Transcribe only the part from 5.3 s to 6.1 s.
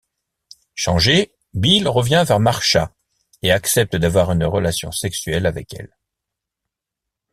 avec elle.